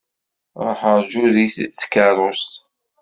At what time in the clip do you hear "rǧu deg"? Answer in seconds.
0.97-1.49